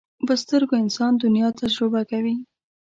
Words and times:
په 0.27 0.33
سترګو 0.43 0.75
انسان 0.83 1.11
دنیا 1.23 1.47
تجربه 1.61 2.01
کوي 2.11 2.35